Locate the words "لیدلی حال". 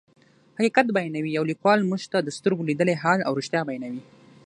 2.69-3.19